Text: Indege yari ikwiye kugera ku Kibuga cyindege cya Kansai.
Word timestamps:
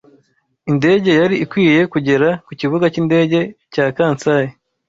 Indege 0.71 1.11
yari 1.19 1.35
ikwiye 1.43 1.81
kugera 1.93 2.27
ku 2.45 2.51
Kibuga 2.59 2.85
cyindege 2.93 3.39
cya 3.73 3.85
Kansai. 3.95 4.49